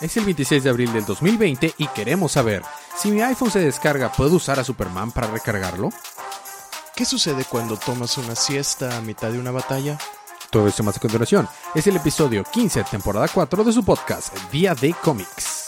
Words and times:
Es 0.00 0.16
el 0.16 0.24
26 0.24 0.64
de 0.64 0.70
abril 0.70 0.92
del 0.92 1.04
2020 1.04 1.74
y 1.76 1.86
queremos 1.88 2.32
saber, 2.32 2.62
si 2.96 3.10
mi 3.10 3.20
iPhone 3.20 3.50
se 3.50 3.60
descarga, 3.60 4.10
¿puedo 4.10 4.36
usar 4.36 4.58
a 4.58 4.64
Superman 4.64 5.12
para 5.12 5.26
recargarlo? 5.26 5.90
¿Qué 6.96 7.04
sucede 7.04 7.44
cuando 7.44 7.76
tomas 7.76 8.16
una 8.16 8.34
siesta 8.34 8.96
a 8.96 9.02
mitad 9.02 9.30
de 9.30 9.38
una 9.38 9.50
batalla? 9.50 9.98
Todo 10.50 10.68
esto 10.68 10.82
más 10.82 10.96
a 10.96 11.00
continuación. 11.00 11.46
Es 11.74 11.86
el 11.86 11.96
episodio 11.96 12.44
15, 12.44 12.84
temporada 12.84 13.28
4 13.28 13.62
de 13.62 13.72
su 13.72 13.84
podcast, 13.84 14.34
Día 14.50 14.74
de 14.74 14.94
Cómics. 14.94 15.59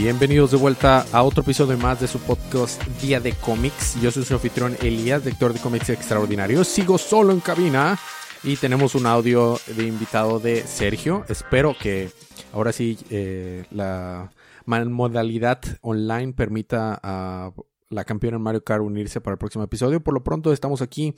Bienvenidos 0.00 0.52
de 0.52 0.56
vuelta 0.56 1.04
a 1.10 1.24
otro 1.24 1.42
episodio 1.42 1.76
más 1.76 2.00
de 2.00 2.06
su 2.06 2.20
podcast 2.20 2.80
Día 3.02 3.18
de 3.18 3.32
Cómics. 3.32 4.00
Yo 4.00 4.12
soy 4.12 4.24
su 4.24 4.32
anfitrión 4.32 4.76
Elías, 4.80 5.24
lector 5.24 5.52
de 5.52 5.58
cómics 5.58 5.90
extraordinarios. 5.90 6.68
Sigo 6.68 6.98
solo 6.98 7.32
en 7.32 7.40
cabina 7.40 7.98
y 8.44 8.54
tenemos 8.54 8.94
un 8.94 9.06
audio 9.06 9.58
de 9.66 9.88
invitado 9.88 10.38
de 10.38 10.62
Sergio. 10.62 11.24
Espero 11.28 11.74
que 11.76 12.10
ahora 12.52 12.70
sí 12.70 12.96
eh, 13.10 13.64
la 13.72 14.30
modalidad 14.66 15.58
online 15.80 16.32
permita 16.32 17.00
a 17.02 17.50
la 17.90 18.04
campeona 18.04 18.38
Mario 18.38 18.62
Kart 18.62 18.82
unirse 18.82 19.20
para 19.20 19.32
el 19.32 19.38
próximo 19.38 19.64
episodio. 19.64 20.00
Por 20.00 20.14
lo 20.14 20.22
pronto 20.22 20.52
estamos 20.52 20.80
aquí 20.80 21.16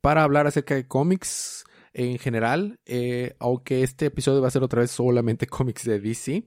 para 0.00 0.22
hablar 0.22 0.46
acerca 0.46 0.74
de 0.74 0.88
cómics 0.88 1.66
en 1.92 2.18
general, 2.18 2.80
eh, 2.86 3.34
aunque 3.40 3.82
este 3.82 4.06
episodio 4.06 4.40
va 4.40 4.48
a 4.48 4.52
ser 4.52 4.62
otra 4.62 4.80
vez 4.80 4.90
solamente 4.90 5.46
cómics 5.48 5.84
de 5.84 6.00
DC. 6.00 6.44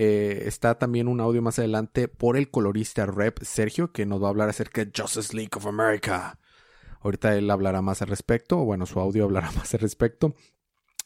Eh, 0.00 0.44
está 0.46 0.78
también 0.78 1.08
un 1.08 1.20
audio 1.20 1.42
más 1.42 1.58
adelante 1.58 2.06
por 2.06 2.36
el 2.36 2.50
colorista 2.50 3.04
Rep 3.04 3.42
Sergio, 3.42 3.90
que 3.90 4.06
nos 4.06 4.22
va 4.22 4.28
a 4.28 4.30
hablar 4.30 4.48
acerca 4.48 4.84
de 4.84 4.92
Justice 4.96 5.36
League 5.36 5.50
of 5.56 5.66
America. 5.66 6.38
Ahorita 7.00 7.36
él 7.36 7.50
hablará 7.50 7.82
más 7.82 8.00
al 8.00 8.08
respecto, 8.08 8.58
bueno, 8.58 8.86
su 8.86 9.00
audio 9.00 9.24
hablará 9.26 9.50
más 9.50 9.74
al 9.74 9.80
respecto. 9.80 10.36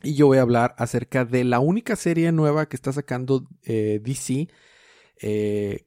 Y 0.03 0.15
yo 0.15 0.27
voy 0.27 0.39
a 0.39 0.43
hablar 0.43 0.75
acerca 0.77 1.25
de 1.25 1.43
la 1.45 1.59
única 1.59 1.97
serie 1.97 2.33
nueva 2.33 2.69
que 2.69 2.77
está 2.77 2.93
sacando 2.93 3.49
eh, 3.63 3.99
DC 4.03 4.49
eh, 5.23 5.87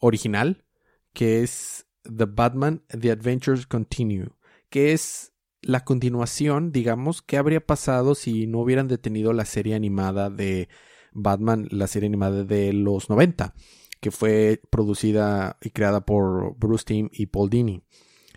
original, 0.00 0.64
que 1.12 1.42
es 1.42 1.86
The 2.02 2.24
Batman 2.24 2.82
The 2.88 3.12
Adventures 3.12 3.66
Continue, 3.68 4.30
que 4.68 4.92
es 4.92 5.32
la 5.60 5.84
continuación, 5.84 6.72
digamos, 6.72 7.22
que 7.22 7.36
habría 7.36 7.64
pasado 7.64 8.16
si 8.16 8.48
no 8.48 8.58
hubieran 8.58 8.88
detenido 8.88 9.32
la 9.32 9.44
serie 9.44 9.76
animada 9.76 10.28
de 10.28 10.68
Batman, 11.14 11.68
la 11.70 11.86
serie 11.86 12.08
animada 12.08 12.44
de 12.44 12.72
los 12.72 13.10
90, 13.10 13.54
que 14.00 14.10
fue 14.10 14.60
producida 14.70 15.58
y 15.62 15.70
creada 15.70 16.04
por 16.04 16.56
Bruce 16.56 16.84
Timm 16.84 17.08
y 17.12 17.26
Paul 17.26 17.50
Dini. 17.50 17.82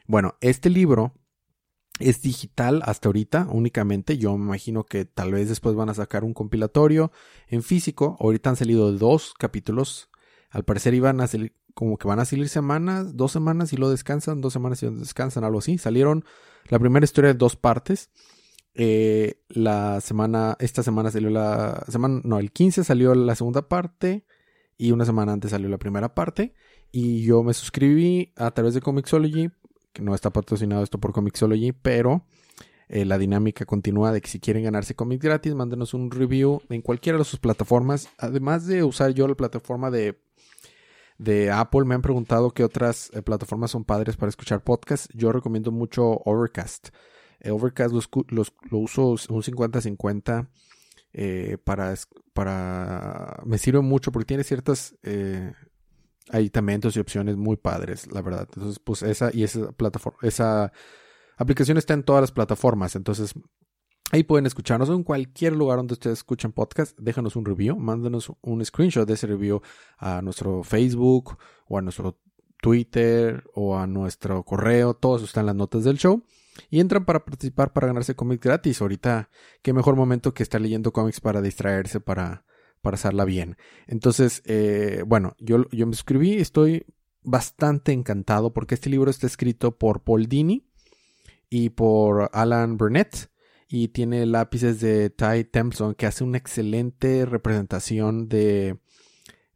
Bueno, 0.07 0.35
este 0.41 0.69
libro 0.69 1.13
es 1.99 2.21
digital 2.21 2.81
hasta 2.85 3.09
ahorita 3.09 3.47
únicamente. 3.49 4.17
Yo 4.17 4.37
me 4.37 4.45
imagino 4.45 4.85
que 4.85 5.05
tal 5.05 5.31
vez 5.31 5.49
después 5.49 5.75
van 5.75 5.89
a 5.89 5.93
sacar 5.93 6.23
un 6.23 6.33
compilatorio 6.33 7.11
en 7.47 7.63
físico. 7.63 8.17
Ahorita 8.19 8.49
han 8.49 8.55
salido 8.55 8.91
dos 8.91 9.33
capítulos. 9.37 10.09
Al 10.49 10.63
parecer 10.63 10.93
iban 10.93 11.21
a 11.21 11.27
salir, 11.27 11.55
como 11.73 11.97
que 11.97 12.07
van 12.07 12.19
a 12.19 12.25
salir 12.25 12.49
semanas, 12.49 13.15
dos 13.15 13.31
semanas 13.31 13.73
y 13.73 13.77
lo 13.77 13.89
descansan, 13.89 14.41
dos 14.41 14.53
semanas 14.53 14.83
y 14.83 14.87
lo 14.87 14.91
descansan, 14.93 15.43
algo 15.43 15.59
así. 15.59 15.77
Salieron 15.77 16.25
la 16.69 16.79
primera 16.79 17.03
historia 17.03 17.33
de 17.33 17.37
dos 17.37 17.55
partes. 17.55 18.09
Eh, 18.75 19.41
la 19.47 20.01
semana, 20.01 20.57
esta 20.59 20.83
semana 20.83 21.09
salió 21.09 21.29
la 21.29 21.83
semana, 21.87 22.21
no, 22.23 22.39
el 22.39 22.51
15 22.51 22.83
salió 22.83 23.15
la 23.15 23.35
segunda 23.35 23.67
parte 23.69 24.25
y 24.77 24.91
una 24.91 25.05
semana 25.05 25.31
antes 25.31 25.51
salió 25.51 25.69
la 25.69 25.77
primera 25.77 26.13
parte. 26.13 26.53
Y 26.91 27.23
yo 27.23 27.43
me 27.43 27.53
suscribí 27.53 28.33
a 28.35 28.51
través 28.51 28.73
de 28.73 28.81
Comixology, 28.81 29.49
que 29.93 30.01
no 30.01 30.13
está 30.13 30.29
patrocinado 30.29 30.83
esto 30.83 30.99
por 30.99 31.13
Comixology, 31.13 31.71
pero 31.71 32.25
eh, 32.87 33.05
la 33.05 33.17
dinámica 33.17 33.65
continúa 33.65 34.11
de 34.11 34.21
que 34.21 34.29
si 34.29 34.39
quieren 34.39 34.63
ganarse 34.63 34.95
cómics 34.95 35.23
gratis, 35.23 35.55
mándenos 35.55 35.93
un 35.93 36.11
review 36.11 36.61
en 36.69 36.81
cualquiera 36.81 37.17
de 37.17 37.23
sus 37.23 37.39
plataformas. 37.39 38.09
Además 38.17 38.67
de 38.67 38.83
usar 38.83 39.11
yo 39.11 39.27
la 39.27 39.35
plataforma 39.35 39.89
de, 39.89 40.19
de 41.17 41.49
Apple, 41.51 41.85
me 41.85 41.95
han 41.95 42.01
preguntado 42.01 42.51
qué 42.51 42.63
otras 42.63 43.09
eh, 43.13 43.21
plataformas 43.21 43.71
son 43.71 43.85
padres 43.85 44.17
para 44.17 44.29
escuchar 44.29 44.63
podcasts. 44.63 45.09
Yo 45.13 45.31
recomiendo 45.31 45.71
mucho 45.71 46.21
Overcast. 46.25 46.89
Overcast 47.51 47.93
lo 47.93 48.77
uso 48.77 49.07
un 49.09 49.43
50-50 49.43 50.47
eh, 51.17 51.57
para, 51.63 51.93
para... 52.33 53.41
Me 53.45 53.57
sirve 53.57 53.79
mucho 53.79 54.11
porque 54.11 54.25
tiene 54.25 54.43
ciertas 54.43 54.95
eh, 55.03 55.53
aditamentos 56.29 56.95
y 56.95 56.99
opciones 56.99 57.37
muy 57.37 57.55
padres, 57.55 58.11
la 58.11 58.21
verdad. 58.21 58.47
Entonces, 58.53 58.79
pues 58.79 59.01
esa 59.01 59.29
y 59.33 59.43
esa 59.43 59.71
plataforma, 59.71 60.19
esa 60.23 60.73
aplicación 61.37 61.77
está 61.77 61.93
en 61.93 62.03
todas 62.03 62.21
las 62.21 62.33
plataformas. 62.33 62.97
Entonces, 62.97 63.33
ahí 64.11 64.23
pueden 64.23 64.45
escucharnos 64.45 64.89
en 64.89 65.03
cualquier 65.03 65.53
lugar 65.53 65.77
donde 65.77 65.93
ustedes 65.93 66.19
escuchen 66.19 66.51
podcast. 66.51 66.99
Déjanos 66.99 67.37
un 67.37 67.45
review, 67.45 67.77
mándanos 67.77 68.31
un 68.41 68.65
screenshot 68.65 69.07
de 69.07 69.13
ese 69.13 69.27
review 69.27 69.61
a 69.97 70.21
nuestro 70.21 70.63
Facebook 70.63 71.37
o 71.67 71.77
a 71.77 71.81
nuestro 71.81 72.19
Twitter 72.61 73.43
o 73.53 73.77
a 73.77 73.87
nuestro 73.87 74.43
correo. 74.43 74.95
Todos 74.95 75.23
están 75.23 75.43
en 75.43 75.47
las 75.47 75.55
notas 75.55 75.85
del 75.85 75.97
show 75.97 76.21
y 76.69 76.79
entran 76.79 77.05
para 77.05 77.25
participar 77.25 77.73
para 77.73 77.87
ganarse 77.87 78.15
cómics 78.15 78.41
gratis. 78.41 78.81
Ahorita, 78.81 79.29
qué 79.61 79.73
mejor 79.73 79.95
momento 79.95 80.33
que 80.33 80.43
estar 80.43 80.61
leyendo 80.61 80.93
cómics 80.93 81.21
para 81.21 81.41
distraerse, 81.41 81.99
para, 81.99 82.45
para 82.81 82.95
hacerla 82.95 83.25
bien. 83.25 83.57
Entonces, 83.87 84.41
eh, 84.45 85.03
bueno, 85.05 85.35
yo, 85.39 85.69
yo 85.71 85.87
me 85.87 85.93
suscribí, 85.93 86.33
estoy 86.35 86.85
bastante 87.21 87.91
encantado 87.91 88.53
porque 88.53 88.75
este 88.75 88.89
libro 88.89 89.09
está 89.09 89.27
escrito 89.27 89.77
por 89.77 90.03
Paul 90.03 90.27
Dini 90.27 90.67
y 91.49 91.69
por 91.69 92.29
Alan 92.33 92.77
Burnett 92.77 93.29
y 93.67 93.87
tiene 93.89 94.25
lápices 94.25 94.79
de 94.79 95.09
Ty 95.09 95.45
Templeton 95.45 95.95
que 95.95 96.05
hace 96.05 96.23
una 96.23 96.37
excelente 96.37 97.25
representación 97.25 98.29
de 98.29 98.77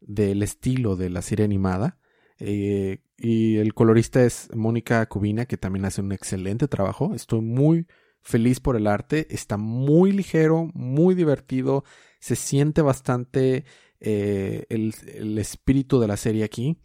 del 0.00 0.42
estilo 0.42 0.96
de 0.96 1.10
la 1.10 1.22
serie 1.22 1.44
animada. 1.44 1.98
Eh, 2.38 3.02
y 3.20 3.58
el 3.58 3.74
colorista 3.74 4.24
es 4.24 4.48
Mónica 4.54 5.04
Cubina, 5.06 5.44
que 5.44 5.58
también 5.58 5.84
hace 5.84 6.00
un 6.00 6.12
excelente 6.12 6.68
trabajo. 6.68 7.14
Estoy 7.14 7.42
muy 7.42 7.86
feliz 8.22 8.60
por 8.60 8.76
el 8.76 8.86
arte. 8.86 9.26
Está 9.28 9.58
muy 9.58 10.12
ligero, 10.12 10.70
muy 10.72 11.14
divertido. 11.14 11.84
Se 12.18 12.34
siente 12.34 12.80
bastante 12.80 13.66
eh, 14.00 14.64
el, 14.70 14.94
el, 15.14 15.36
espíritu 15.36 16.00
de 16.00 16.08
la 16.08 16.16
serie 16.16 16.44
aquí. 16.44 16.78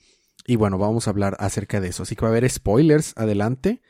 Y 0.46 0.58
bueno, 0.58 0.78
vamos 0.78 1.08
a 1.08 1.12
hablar 1.12 1.38
acerca 1.40 1.80
de 1.80 1.88
eso. 1.88 2.04
Así 2.04 2.18
que 2.18 2.24
va 2.24 2.28
a 2.28 2.32
haber 2.32 2.50
spoilers 2.50 3.14
adelante. 3.16 3.82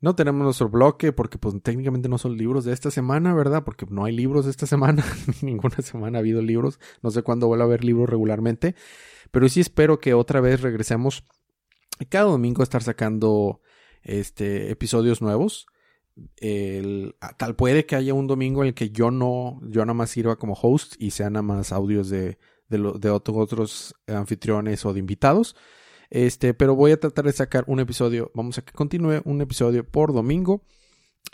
No 0.00 0.16
tenemos 0.16 0.42
nuestro 0.42 0.70
bloque 0.70 1.12
porque 1.12 1.36
pues 1.36 1.54
técnicamente 1.62 2.08
no 2.08 2.16
son 2.16 2.38
libros 2.38 2.64
de 2.64 2.72
esta 2.72 2.90
semana, 2.90 3.34
¿verdad? 3.34 3.64
Porque 3.64 3.84
no 3.90 4.06
hay 4.06 4.16
libros 4.16 4.46
de 4.46 4.50
esta 4.50 4.66
semana. 4.66 5.04
Ninguna 5.42 5.76
semana 5.82 6.18
ha 6.18 6.20
habido 6.20 6.40
libros. 6.40 6.80
No 7.02 7.10
sé 7.10 7.22
cuándo 7.22 7.48
vuelva 7.48 7.64
a 7.64 7.66
haber 7.66 7.84
libros 7.84 8.08
regularmente. 8.08 8.76
Pero 9.30 9.46
sí 9.50 9.60
espero 9.60 10.00
que 10.00 10.14
otra 10.14 10.40
vez 10.40 10.62
regresemos 10.62 11.24
cada 12.08 12.24
domingo 12.24 12.62
estar 12.62 12.82
sacando 12.82 13.60
este, 14.02 14.70
episodios 14.70 15.22
nuevos. 15.22 15.66
Tal 17.38 17.56
puede 17.56 17.86
que 17.86 17.96
haya 17.96 18.14
un 18.14 18.26
domingo 18.26 18.62
en 18.62 18.68
el 18.68 18.74
que 18.74 18.90
yo 18.90 19.10
no, 19.10 19.60
yo 19.64 19.82
nada 19.82 19.94
más 19.94 20.10
sirva 20.10 20.36
como 20.36 20.54
host 20.54 20.94
y 20.98 21.10
sean 21.10 21.34
nada 21.34 21.42
más 21.42 21.72
audios 21.72 22.10
de, 22.10 22.38
de, 22.68 22.78
de 22.98 23.10
otros 23.10 23.94
anfitriones 24.06 24.84
o 24.84 24.92
de 24.92 24.98
invitados. 24.98 25.56
Este, 26.10 26.52
pero 26.52 26.74
voy 26.74 26.92
a 26.92 27.00
tratar 27.00 27.24
de 27.24 27.32
sacar 27.32 27.64
un 27.66 27.80
episodio, 27.80 28.30
vamos 28.34 28.58
a 28.58 28.62
que 28.62 28.72
continúe 28.72 29.22
un 29.24 29.40
episodio 29.40 29.82
por 29.82 30.12
domingo. 30.12 30.62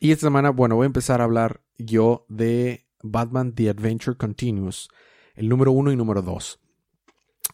Y 0.01 0.13
esta 0.13 0.27
semana, 0.27 0.51
bueno, 0.51 0.77
voy 0.77 0.85
a 0.85 0.87
empezar 0.87 1.21
a 1.21 1.25
hablar 1.25 1.63
yo 1.79 2.27
de 2.29 2.87
Batman 3.03 3.55
The 3.57 3.71
Adventure 3.71 4.17
Continues, 4.17 4.89
el 5.35 5.49
número 5.49 5.73
uno 5.73 5.91
y 5.91 5.97
número 5.97 6.23
dos. 6.23 6.61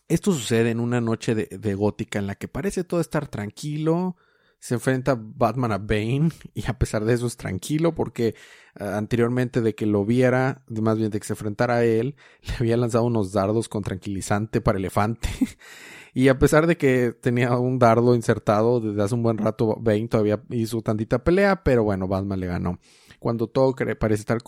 Esto 0.09 0.33
sucede 0.33 0.71
en 0.71 0.81
una 0.81 1.01
noche 1.01 1.35
de, 1.35 1.75
gótica 1.75 2.19
en 2.19 2.27
la 2.27 2.35
que 2.35 2.49
parece 2.49 2.85
todo 2.85 3.01
estar 3.01 3.29
tranquilo. 3.29 4.17
Se 4.59 4.75
enfrenta 4.75 5.19
Batman 5.19 5.73
a 5.73 5.79
Bane 5.79 6.31
y 6.55 6.65
a 6.67 6.79
pesar 6.79 7.05
de 7.05 7.13
eso 7.13 7.27
es 7.27 7.37
tranquilo 7.37 7.95
porque 7.95 8.35
ah, 8.79 8.97
anteriormente 8.97 9.61
de 9.61 9.75
que 9.75 9.85
lo 9.85 10.07
viera, 10.07 10.65
más 10.69 10.97
bien 10.97 11.11
de 11.11 11.21
que 11.21 11.27
se 11.27 11.35
enfrentara 11.35 11.77
a 11.77 11.85
él, 11.85 12.17
le 12.43 12.55
había 12.61 12.77
lanzado 12.77 13.05
unos 13.05 13.33
dardos 13.33 13.69
con 13.69 13.83
tranquilizante 13.83 14.61
para 14.61 14.79
elefante. 14.79 15.29
y 16.15 16.29
a 16.29 16.39
pesar 16.39 16.67
de 16.67 16.77
que 16.77 17.13
tenía 17.13 17.57
un 17.59 17.79
dardo 17.79 18.15
insertado 18.15 18.81
desde 18.81 19.03
hace 19.03 19.15
un 19.15 19.23
buen 19.23 19.39
rato, 19.39 19.77
Bane 19.81 20.09
todavía 20.09 20.43
hizo 20.51 20.81
tantita 20.83 21.25
pelea, 21.25 21.63
pero 21.63 21.85
bueno, 21.85 22.09
Batman 22.09 22.41
le 22.41 22.47
ganó. 22.47 22.79
Cuando 23.19 23.47
todo 23.49 23.75
parece 23.99 24.21
estar 24.21 24.39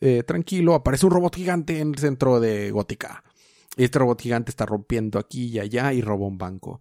eh, 0.00 0.22
tranquilo, 0.22 0.74
aparece 0.74 1.06
un 1.06 1.12
robot 1.12 1.36
gigante 1.36 1.80
en 1.80 1.88
el 1.88 1.98
centro 1.98 2.38
de 2.38 2.70
Gótica. 2.70 3.24
Este 3.76 3.98
robot 3.98 4.20
gigante 4.20 4.50
está 4.50 4.64
rompiendo 4.64 5.18
aquí 5.18 5.46
y 5.46 5.58
allá 5.58 5.92
y 5.92 6.00
roba 6.00 6.26
un 6.26 6.38
banco. 6.38 6.80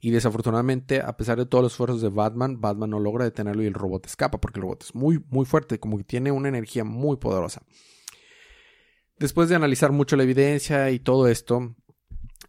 Y 0.00 0.10
desafortunadamente, 0.10 1.00
a 1.00 1.16
pesar 1.16 1.38
de 1.38 1.46
todos 1.46 1.64
los 1.64 1.72
esfuerzos 1.72 2.00
de 2.00 2.08
Batman, 2.08 2.60
Batman 2.60 2.90
no 2.90 3.00
logra 3.00 3.24
detenerlo 3.24 3.64
y 3.64 3.66
el 3.66 3.74
robot 3.74 4.06
escapa 4.06 4.40
porque 4.40 4.60
el 4.60 4.62
robot 4.62 4.84
es 4.84 4.94
muy, 4.94 5.22
muy 5.28 5.44
fuerte, 5.44 5.80
como 5.80 5.98
que 5.98 6.04
tiene 6.04 6.30
una 6.30 6.48
energía 6.48 6.84
muy 6.84 7.16
poderosa. 7.16 7.62
Después 9.18 9.48
de 9.48 9.56
analizar 9.56 9.90
mucho 9.90 10.14
la 10.14 10.22
evidencia 10.22 10.90
y 10.90 11.00
todo 11.00 11.26
esto, 11.26 11.74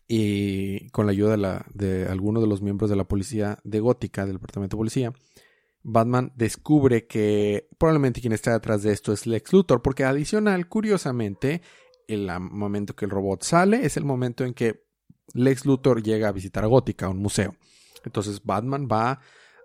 y 0.07 0.89
con 0.89 1.05
la 1.05 1.11
ayuda 1.11 1.35
de, 1.35 1.63
de 1.73 2.07
algunos 2.07 2.43
de 2.43 2.49
los 2.49 2.61
miembros 2.61 2.89
de 2.89 2.95
la 2.95 3.07
policía 3.07 3.57
de 3.63 3.79
Gótica, 3.79 4.25
del 4.25 4.35
departamento 4.35 4.75
de 4.75 4.79
policía, 4.79 5.13
Batman 5.83 6.33
descubre 6.35 7.07
que 7.07 7.69
probablemente 7.77 8.19
quien 8.19 8.33
está 8.33 8.51
detrás 8.51 8.83
de 8.83 8.91
esto 8.91 9.13
es 9.13 9.25
Lex 9.25 9.53
Luthor, 9.53 9.81
porque 9.81 10.03
adicional, 10.03 10.67
curiosamente, 10.67 11.61
el 12.07 12.29
momento 12.39 12.95
que 12.95 13.05
el 13.05 13.11
robot 13.11 13.43
sale 13.43 13.85
es 13.85 13.97
el 13.97 14.05
momento 14.05 14.43
en 14.43 14.53
que 14.53 14.85
Lex 15.33 15.65
Luthor 15.65 16.01
llega 16.01 16.29
a 16.29 16.31
visitar 16.31 16.63
a 16.63 16.67
Gótica, 16.67 17.09
un 17.09 17.19
museo. 17.19 17.55
Entonces 18.05 18.41
Batman 18.43 18.87
va 18.91 19.19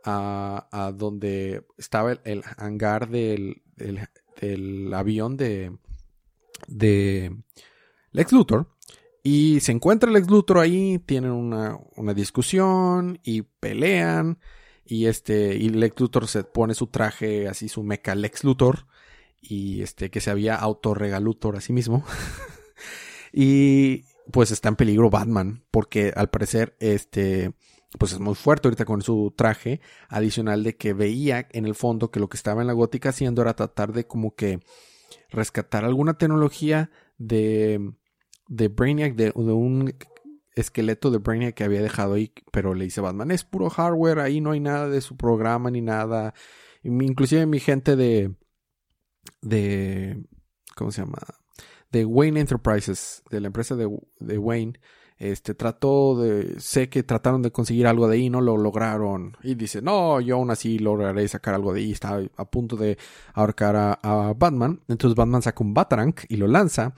a, 0.05 0.93
donde 0.97 1.67
estaba 1.79 2.12
el, 2.12 2.43
hangar 2.56 3.09
del, 3.09 3.62
avión 4.93 5.37
de, 5.37 5.77
de 6.67 7.37
Lex 8.11 8.33
Luthor. 8.33 8.69
Y 9.25 9.61
se 9.61 9.71
encuentra 9.71 10.11
Lex 10.11 10.29
Luthor 10.29 10.59
ahí, 10.59 10.99
tienen 10.99 11.31
una, 11.31 11.79
una 11.97 12.12
discusión 12.12 13.21
y 13.23 13.43
pelean. 13.43 14.39
Y 14.85 15.06
este, 15.06 15.55
y 15.55 15.69
Lex 15.69 16.00
Luthor 16.00 16.27
se 16.27 16.43
pone 16.43 16.75
su 16.75 16.89
traje, 16.89 17.47
así 17.47 17.69
su 17.69 17.85
meca 17.85 18.17
Lex 18.17 18.43
Luthor. 18.43 18.87
Y 19.43 19.83
este, 19.83 20.11
que 20.11 20.21
se 20.21 20.31
había 20.31 20.55
autorregalutor 20.55 21.56
a 21.56 21.61
sí 21.61 21.73
mismo. 21.73 22.05
y 23.33 24.05
pues 24.31 24.50
está 24.50 24.69
en 24.69 24.77
peligro 24.77 25.11
Batman. 25.11 25.65
Porque 25.71 26.12
al 26.17 26.31
parecer, 26.31 26.77
este, 26.79 27.53
pues 27.99 28.12
es 28.12 28.21
muy 28.21 28.35
fuerte 28.35 28.69
ahorita 28.69 28.85
con 28.85 29.03
su 29.03 29.35
traje. 29.37 29.81
Adicional 30.09 30.62
de 30.62 30.77
que 30.77 30.94
veía 30.94 31.49
en 31.50 31.67
el 31.67 31.75
fondo 31.75 32.11
que 32.11 32.21
lo 32.21 32.29
que 32.29 32.37
estaba 32.37 32.61
en 32.61 32.69
la 32.69 32.73
gótica 32.73 33.11
haciendo 33.11 33.43
era 33.43 33.55
tratar 33.55 33.93
de 33.93 34.06
como 34.06 34.35
que 34.35 34.61
rescatar 35.31 35.85
alguna 35.85 36.15
tecnología 36.15 36.91
de, 37.19 37.93
de 38.49 38.69
Brainiac, 38.69 39.15
de, 39.15 39.33
de 39.35 39.53
un 39.53 39.94
esqueleto 40.55 41.11
de 41.11 41.19
Brainiac 41.19 41.55
que 41.55 41.65
había 41.65 41.83
dejado 41.83 42.15
ahí, 42.15 42.33
pero 42.50 42.75
le 42.75 42.85
dice 42.85 43.00
Batman, 43.00 43.31
es 43.31 43.44
puro 43.44 43.71
hardware, 43.71 44.21
ahí 44.21 44.41
no 44.41 44.53
hay 44.53 44.61
nada 44.61 44.89
de 44.89 45.00
su 45.00 45.17
programa 45.17 45.71
ni 45.71 45.81
nada. 45.81 46.35
Inclusive 46.83 47.47
mi 47.47 47.61
gente 47.61 47.97
de, 47.97 48.35
de, 49.41 50.23
¿cómo 50.75 50.91
se 50.91 51.03
llama? 51.03 51.19
De 51.91 52.05
Wayne 52.05 52.41
Enterprises, 52.41 53.23
de 53.31 53.41
la 53.41 53.49
empresa 53.49 53.77
de, 53.77 53.89
de 54.21 54.39
Wayne, 54.39 54.79
este, 55.23 55.55
trató 55.55 56.21
de, 56.21 56.59
sé 56.59 56.89
que 56.89 57.05
trataron 57.05 57.43
de 57.43 57.53
conseguir 57.53 57.87
algo 57.87 58.09
de 58.09 58.17
ahí, 58.17 58.29
no 58.29 58.41
lo 58.41 58.57
lograron. 58.57 59.37
Y 59.45 59.55
dice, 59.55 59.81
no, 59.81 60.21
yo 60.21 60.35
aún 60.35 60.51
así 60.51 60.81
lograré 60.81 61.29
sacar 61.29 61.55
algo 61.55 61.73
de 61.73 61.81
ahí. 61.81 61.93
Está 61.93 62.21
a 62.37 62.45
punto 62.51 62.77
de 62.77 62.99
ahorcar 63.33 63.77
a, 63.77 64.35
Batman. 64.37 64.81
Entonces 64.89 65.15
Batman 65.15 65.43
saca 65.43 65.63
un 65.63 65.75
Batarang 65.75 66.15
y 66.29 66.37
lo 66.37 66.49
lanza 66.49 66.95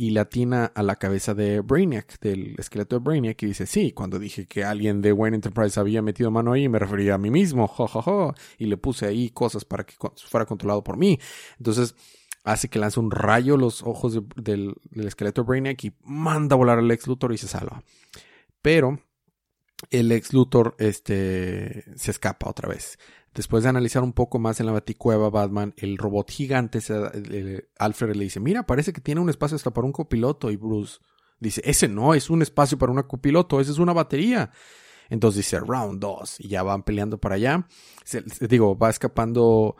y 0.00 0.10
le 0.10 0.20
atina 0.20 0.66
a 0.76 0.84
la 0.84 0.94
cabeza 0.94 1.34
de 1.34 1.60
Brainiac, 1.60 2.20
del 2.20 2.54
esqueleto 2.56 2.96
de 2.96 3.04
Brainiac, 3.04 3.42
y 3.42 3.46
dice, 3.46 3.66
sí, 3.66 3.90
cuando 3.90 4.20
dije 4.20 4.46
que 4.46 4.62
alguien 4.62 5.02
de 5.02 5.12
Wayne 5.12 5.34
Enterprise 5.34 5.78
había 5.78 6.02
metido 6.02 6.30
mano 6.30 6.52
ahí, 6.52 6.68
me 6.68 6.78
refería 6.78 7.14
a 7.14 7.18
mí 7.18 7.32
mismo, 7.32 7.66
jo, 7.66 8.32
y 8.58 8.66
le 8.66 8.76
puse 8.76 9.06
ahí 9.06 9.30
cosas 9.30 9.64
para 9.64 9.84
que 9.84 9.94
fuera 10.28 10.46
controlado 10.46 10.84
por 10.84 10.96
mí. 10.96 11.18
Entonces, 11.58 11.96
hace 12.44 12.68
que 12.68 12.78
lance 12.78 13.00
un 13.00 13.10
rayo 13.10 13.56
los 13.56 13.82
ojos 13.82 14.22
del, 14.36 14.76
esqueleto 14.94 15.42
de 15.42 15.48
Brainiac 15.48 15.82
y 15.82 15.92
manda 16.04 16.54
a 16.54 16.58
volar 16.58 16.78
al 16.78 16.90
ex 16.92 17.08
Luthor 17.08 17.32
y 17.32 17.38
se 17.38 17.48
salva. 17.48 17.82
Pero 18.62 19.00
el 19.90 20.12
ex 20.12 20.32
Luthor 20.32 20.76
este, 20.78 21.84
se 21.96 22.12
escapa 22.12 22.48
otra 22.48 22.68
vez. 22.68 23.00
Después 23.38 23.62
de 23.62 23.68
analizar 23.68 24.02
un 24.02 24.12
poco 24.12 24.40
más 24.40 24.58
en 24.58 24.66
la 24.66 24.72
baticueva, 24.72 25.30
Batman, 25.30 25.72
el 25.76 25.96
robot 25.96 26.28
gigante, 26.28 26.80
Alfred 27.78 28.16
le 28.16 28.24
dice, 28.24 28.40
mira, 28.40 28.66
parece 28.66 28.92
que 28.92 29.00
tiene 29.00 29.20
un 29.20 29.30
espacio 29.30 29.54
hasta 29.54 29.70
para 29.70 29.86
un 29.86 29.92
copiloto. 29.92 30.50
Y 30.50 30.56
Bruce 30.56 30.98
dice, 31.38 31.62
ese 31.64 31.86
no 31.86 32.14
es 32.14 32.30
un 32.30 32.42
espacio 32.42 32.78
para 32.78 32.90
un 32.90 33.00
copiloto, 33.04 33.60
esa 33.60 33.70
es 33.70 33.78
una 33.78 33.92
batería. 33.92 34.50
Entonces 35.08 35.44
dice, 35.44 35.60
round 35.60 36.00
2, 36.00 36.40
y 36.40 36.48
ya 36.48 36.64
van 36.64 36.82
peleando 36.82 37.18
para 37.18 37.36
allá. 37.36 37.68
digo, 38.40 38.76
va 38.76 38.90
escapando 38.90 39.76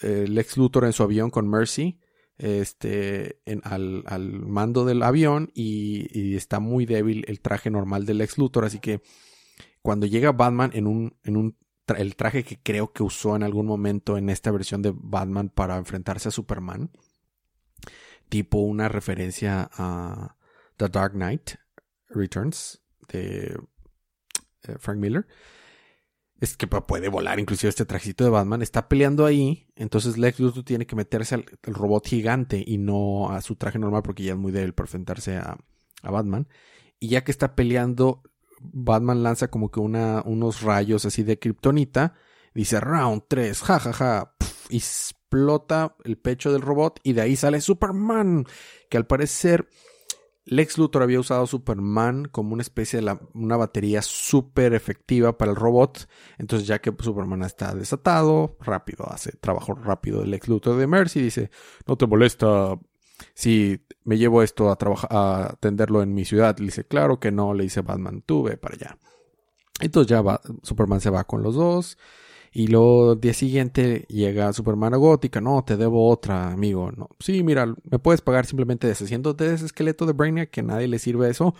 eh, 0.00 0.24
Lex 0.26 0.56
Luthor 0.56 0.86
en 0.86 0.94
su 0.94 1.02
avión 1.02 1.28
con 1.28 1.46
Mercy. 1.50 2.00
Este, 2.38 3.42
en, 3.44 3.60
al, 3.64 4.40
mando 4.40 4.86
del 4.86 5.02
avión 5.02 5.50
y, 5.54 6.08
y, 6.18 6.34
está 6.34 6.60
muy 6.60 6.86
débil 6.86 7.26
el 7.28 7.42
traje 7.42 7.68
normal 7.68 8.06
del 8.06 8.16
Lex 8.16 8.38
Luthor, 8.38 8.64
así 8.64 8.78
que 8.78 9.02
cuando 9.82 10.06
llega 10.06 10.32
Batman 10.32 10.70
en 10.72 10.86
un, 10.86 11.14
en 11.24 11.36
un 11.36 11.56
el 11.98 12.16
traje 12.16 12.44
que 12.44 12.58
creo 12.62 12.92
que 12.92 13.02
usó 13.02 13.36
en 13.36 13.42
algún 13.42 13.66
momento 13.66 14.16
en 14.16 14.28
esta 14.28 14.50
versión 14.50 14.82
de 14.82 14.92
Batman 14.94 15.48
para 15.48 15.76
enfrentarse 15.76 16.28
a 16.28 16.32
Superman. 16.32 16.90
Tipo 18.28 18.58
una 18.58 18.88
referencia 18.88 19.70
a 19.72 20.36
The 20.76 20.88
Dark 20.88 21.12
Knight 21.12 21.52
Returns 22.08 22.82
de 23.08 23.56
eh, 24.64 24.76
Frank 24.78 24.98
Miller. 24.98 25.26
Es 26.40 26.56
que 26.56 26.66
puede 26.66 27.08
volar 27.08 27.38
inclusive 27.38 27.68
este 27.68 27.84
trajecito 27.84 28.24
de 28.24 28.30
Batman. 28.30 28.62
Está 28.62 28.88
peleando 28.88 29.26
ahí. 29.26 29.68
Entonces 29.76 30.18
Lex 30.18 30.40
Luthor 30.40 30.64
tiene 30.64 30.86
que 30.86 30.96
meterse 30.96 31.36
al, 31.36 31.44
robot 31.62 32.06
gigante 32.06 32.62
y 32.66 32.78
no 32.78 33.30
a 33.30 33.40
su 33.42 33.54
traje 33.54 33.78
normal 33.78 34.02
porque 34.02 34.24
ya 34.24 34.32
es 34.32 34.38
muy 34.38 34.50
débil 34.50 34.74
para 34.74 34.86
enfrentarse 34.86 35.36
a, 35.36 35.56
a 36.02 36.10
Batman. 36.10 36.48
Y 36.98 37.08
ya 37.08 37.22
que 37.22 37.30
está 37.30 37.54
peleando, 37.54 38.22
Batman 38.72 39.22
lanza 39.22 39.48
como 39.48 39.70
que 39.70 39.80
una, 39.80 40.22
unos 40.24 40.62
rayos 40.62 41.04
así 41.04 41.22
de 41.22 41.38
kriptonita. 41.38 42.14
Dice 42.54 42.80
round 42.80 43.22
3, 43.28 43.62
jajaja. 43.62 44.34
y 44.68 44.76
explota 44.76 45.96
el 46.04 46.18
pecho 46.18 46.52
del 46.52 46.60
robot 46.60 47.00
y 47.02 47.14
de 47.14 47.22
ahí 47.22 47.36
sale 47.36 47.60
Superman. 47.60 48.44
Que 48.88 48.98
al 48.98 49.06
parecer 49.06 49.68
Lex 50.44 50.76
Luthor 50.76 51.02
había 51.02 51.20
usado 51.20 51.46
Superman 51.46 52.26
como 52.26 52.52
una 52.52 52.62
especie 52.62 53.00
de 53.00 53.18
una 53.34 53.56
batería 53.56 54.02
súper 54.02 54.74
efectiva 54.74 55.38
para 55.38 55.52
el 55.52 55.56
robot. 55.56 56.08
Entonces, 56.38 56.66
ya 56.66 56.80
que 56.80 56.92
Superman 56.98 57.42
está 57.42 57.74
desatado, 57.74 58.56
rápido, 58.60 59.06
hace 59.08 59.32
trabajo 59.32 59.74
rápido 59.74 60.20
de 60.20 60.26
Lex 60.26 60.48
Luthor 60.48 60.76
de 60.76 60.86
Mercy. 60.86 61.22
Dice: 61.22 61.50
No 61.86 61.96
te 61.96 62.06
molesta 62.06 62.78
si 63.34 63.84
me 64.04 64.18
llevo 64.18 64.42
esto 64.42 64.70
a 64.70 64.78
a 65.10 65.52
atenderlo 65.52 66.02
en 66.02 66.14
mi 66.14 66.24
ciudad. 66.24 66.58
Le 66.58 66.66
dice, 66.66 66.84
claro 66.84 67.20
que 67.20 67.30
no, 67.30 67.54
le 67.54 67.64
dice 67.64 67.82
Batman, 67.82 68.22
tú 68.24 68.44
ve 68.44 68.56
para 68.56 68.74
allá. 68.74 68.98
Entonces 69.80 70.10
ya 70.10 70.22
va, 70.22 70.40
Superman 70.62 71.00
se 71.00 71.10
va 71.10 71.24
con 71.24 71.42
los 71.42 71.54
dos. 71.54 71.98
Y 72.54 72.66
luego 72.66 73.14
día 73.14 73.32
siguiente 73.32 74.04
llega 74.08 74.52
Superman 74.52 74.92
a 74.92 74.98
Gótica. 74.98 75.40
No, 75.40 75.64
te 75.64 75.76
debo 75.76 76.08
otra, 76.10 76.52
amigo. 76.52 76.92
No. 76.92 77.08
Sí, 77.18 77.42
mira, 77.42 77.66
me 77.90 77.98
puedes 77.98 78.20
pagar 78.20 78.44
simplemente 78.44 78.86
deshaciéndote 78.86 79.48
de 79.48 79.54
ese 79.54 79.64
esqueleto 79.66 80.04
de 80.04 80.12
Brainiac 80.12 80.50
que 80.50 80.62
nadie 80.62 80.86
le 80.86 80.98
sirve 80.98 81.30
eso. 81.30 81.54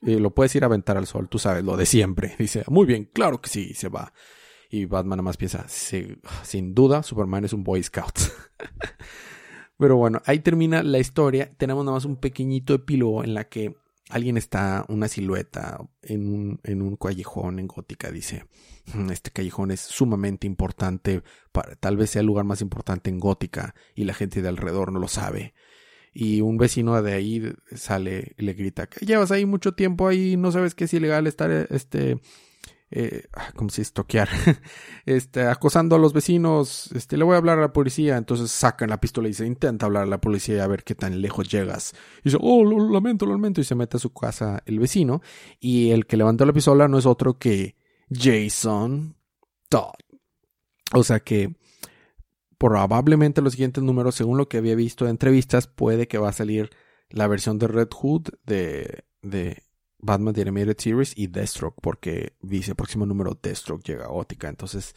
Y 0.00 0.16
lo 0.16 0.34
puedes 0.34 0.54
ir 0.54 0.62
a 0.62 0.66
aventar 0.66 0.96
al 0.96 1.06
sol, 1.06 1.28
tú 1.28 1.38
sabes, 1.38 1.62
lo 1.62 1.76
de 1.76 1.84
siempre. 1.84 2.34
Dice, 2.38 2.64
muy 2.68 2.86
bien, 2.86 3.10
claro 3.12 3.40
que 3.42 3.50
sí, 3.50 3.74
se 3.74 3.88
va. 3.88 4.14
Y 4.70 4.86
Batman 4.86 5.18
nada 5.18 5.22
más 5.22 5.36
piensa, 5.36 5.66
sin 5.68 6.74
duda, 6.74 7.02
Superman 7.02 7.44
es 7.44 7.52
un 7.52 7.64
Boy 7.64 7.82
Scout. 7.82 8.18
Pero 9.80 9.96
bueno, 9.96 10.20
ahí 10.26 10.40
termina 10.40 10.82
la 10.82 10.98
historia. 10.98 11.50
Tenemos 11.56 11.86
nada 11.86 11.96
más 11.96 12.04
un 12.04 12.16
pequeñito 12.16 12.74
epílogo 12.74 13.24
en 13.24 13.32
la 13.32 13.44
que 13.48 13.74
alguien 14.10 14.36
está, 14.36 14.84
una 14.88 15.08
silueta 15.08 15.80
en 16.02 16.28
un, 16.28 16.60
en 16.64 16.82
un 16.82 16.96
callejón 16.96 17.58
en 17.58 17.66
gótica, 17.66 18.10
dice, 18.10 18.44
mm, 18.92 19.10
este 19.10 19.30
callejón 19.30 19.70
es 19.70 19.80
sumamente 19.80 20.46
importante, 20.46 21.22
para, 21.50 21.76
tal 21.76 21.96
vez 21.96 22.10
sea 22.10 22.20
el 22.20 22.26
lugar 22.26 22.44
más 22.44 22.60
importante 22.60 23.08
en 23.08 23.18
gótica 23.18 23.74
y 23.94 24.04
la 24.04 24.12
gente 24.12 24.42
de 24.42 24.48
alrededor 24.48 24.92
no 24.92 24.98
lo 24.98 25.08
sabe. 25.08 25.54
Y 26.12 26.42
un 26.42 26.58
vecino 26.58 27.00
de 27.00 27.14
ahí 27.14 27.50
sale 27.74 28.34
y 28.36 28.44
le 28.44 28.52
grita, 28.52 28.86
llevas 29.00 29.30
ahí 29.30 29.46
mucho 29.46 29.72
tiempo 29.72 30.08
ahí, 30.08 30.36
no 30.36 30.52
sabes 30.52 30.74
que 30.74 30.84
es 30.84 30.92
ilegal 30.92 31.26
estar 31.26 31.50
este, 31.70 32.20
eh, 32.92 33.24
ah, 33.34 33.52
como 33.54 33.70
si 33.70 33.82
estoquear, 33.82 34.28
este, 35.06 35.42
acosando 35.42 35.94
a 35.94 35.98
los 35.98 36.12
vecinos, 36.12 36.90
este, 36.92 37.16
le 37.16 37.24
voy 37.24 37.34
a 37.34 37.38
hablar 37.38 37.58
a 37.58 37.62
la 37.62 37.72
policía, 37.72 38.16
entonces 38.16 38.50
sacan 38.50 38.90
la 38.90 39.00
pistola 39.00 39.28
y 39.28 39.32
se 39.32 39.46
intenta 39.46 39.86
hablar 39.86 40.04
a 40.04 40.06
la 40.06 40.20
policía 40.20 40.64
a 40.64 40.66
ver 40.66 40.82
qué 40.82 40.94
tan 40.94 41.20
lejos 41.20 41.48
llegas. 41.48 41.94
Y 42.20 42.24
dice, 42.24 42.38
oh, 42.40 42.64
lo 42.64 42.90
lamento, 42.90 43.26
lo 43.26 43.32
lamento, 43.32 43.60
y 43.60 43.64
se 43.64 43.76
mete 43.76 43.96
a 43.96 44.00
su 44.00 44.12
casa 44.12 44.62
el 44.66 44.80
vecino, 44.80 45.22
y 45.60 45.90
el 45.90 46.06
que 46.06 46.16
levantó 46.16 46.44
la 46.44 46.52
pistola 46.52 46.88
no 46.88 46.98
es 46.98 47.06
otro 47.06 47.38
que 47.38 47.76
Jason 48.10 49.16
Todd. 49.68 49.94
O 50.92 51.04
sea 51.04 51.20
que 51.20 51.54
probablemente 52.58 53.40
los 53.40 53.52
siguientes 53.52 53.82
números, 53.84 54.16
según 54.16 54.36
lo 54.36 54.48
que 54.48 54.58
había 54.58 54.74
visto 54.74 55.04
de 55.04 55.12
entrevistas, 55.12 55.66
puede 55.68 56.08
que 56.08 56.18
va 56.18 56.30
a 56.30 56.32
salir 56.32 56.70
la 57.08 57.26
versión 57.28 57.58
de 57.58 57.68
Red 57.68 57.88
Hood 57.90 58.28
de, 58.44 59.04
de 59.22 59.62
Batman 60.02 60.34
The 60.34 60.42
Animated 60.42 60.78
Series 60.78 61.16
y 61.16 61.26
Deathstroke, 61.26 61.80
porque 61.80 62.34
dice 62.40 62.74
próximo 62.74 63.06
número 63.06 63.38
Deathstroke 63.40 63.84
llega 63.84 64.04
a 64.04 64.08
Gótica. 64.08 64.48
Entonces 64.48 64.94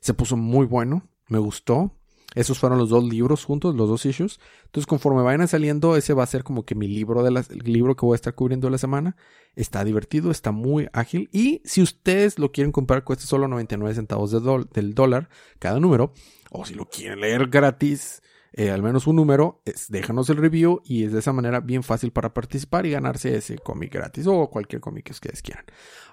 se 0.00 0.14
puso 0.14 0.36
muy 0.36 0.66
bueno, 0.66 1.08
me 1.28 1.38
gustó. 1.38 1.96
Esos 2.34 2.58
fueron 2.58 2.78
los 2.78 2.88
dos 2.88 3.04
libros 3.04 3.44
juntos, 3.44 3.74
los 3.74 3.88
dos 3.88 4.06
issues. 4.06 4.40
Entonces, 4.64 4.86
conforme 4.86 5.22
vayan 5.22 5.46
saliendo, 5.48 5.96
ese 5.96 6.14
va 6.14 6.22
a 6.22 6.26
ser 6.26 6.44
como 6.44 6.64
que 6.64 6.74
mi 6.74 6.88
libro 6.88 7.22
de 7.22 7.44
libro 7.62 7.94
que 7.94 8.06
voy 8.06 8.14
a 8.14 8.16
estar 8.16 8.34
cubriendo 8.34 8.70
la 8.70 8.78
semana. 8.78 9.16
Está 9.54 9.84
divertido, 9.84 10.30
está 10.30 10.50
muy 10.50 10.88
ágil. 10.94 11.28
Y 11.30 11.60
si 11.66 11.82
ustedes 11.82 12.38
lo 12.38 12.50
quieren 12.50 12.72
comprar, 12.72 13.04
cuesta 13.04 13.26
solo 13.26 13.48
99 13.48 13.94
centavos 13.94 14.30
de 14.30 14.66
del 14.72 14.94
dólar 14.94 15.28
cada 15.58 15.78
número. 15.78 16.14
O 16.50 16.64
si 16.64 16.74
lo 16.74 16.88
quieren 16.88 17.20
leer 17.20 17.48
gratis, 17.48 18.22
eh, 18.54 18.70
al 18.70 18.82
menos 18.82 19.06
un 19.06 19.16
número, 19.16 19.62
es, 19.64 19.86
déjanos 19.88 20.28
el 20.28 20.36
review 20.36 20.82
y 20.84 21.04
es 21.04 21.12
de 21.12 21.20
esa 21.20 21.32
manera 21.32 21.60
bien 21.60 21.82
fácil 21.82 22.12
para 22.12 22.34
participar 22.34 22.84
y 22.84 22.90
ganarse 22.90 23.34
ese 23.34 23.58
cómic 23.58 23.92
gratis 23.92 24.26
o 24.26 24.50
cualquier 24.50 24.80
cómic 24.80 25.06
que 25.06 25.12
ustedes 25.12 25.40
quieran. 25.40 25.64